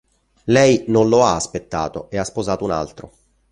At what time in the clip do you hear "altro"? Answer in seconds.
2.71-3.11